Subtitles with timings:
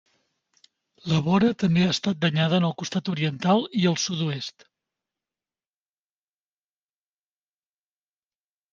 [1.11, 4.67] La vora també ha estat danyada en el costat oriental i al sud-oest.